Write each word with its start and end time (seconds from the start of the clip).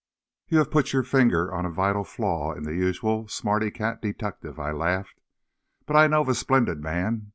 "You 0.47 0.57
have 0.57 0.71
put 0.71 0.93
your 0.93 1.03
finger 1.03 1.53
on 1.53 1.63
a 1.63 1.69
vital 1.69 2.03
flaw 2.03 2.53
in 2.53 2.63
the 2.63 2.73
usual 2.73 3.27
Smarty 3.27 3.69
Cat 3.69 4.01
detective," 4.01 4.57
I 4.59 4.71
laughed. 4.71 5.21
"But 5.85 5.95
I 5.95 6.07
know 6.07 6.21
of 6.21 6.29
a 6.29 6.33
splendid 6.33 6.79
man. 6.81 7.29